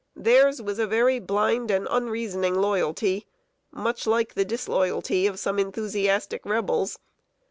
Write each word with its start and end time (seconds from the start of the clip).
Theirs 0.15 0.63
was 0.63 0.79
a 0.79 0.87
very 0.87 1.19
blind 1.19 1.69
and 1.69 1.87
unreasoning 1.87 2.55
loyalty, 2.55 3.27
much 3.71 4.07
like 4.07 4.33
the 4.33 4.43
disloyalty 4.43 5.27
of 5.27 5.37
some 5.37 5.59
enthusiastic 5.59 6.43
Rebels. 6.43 6.97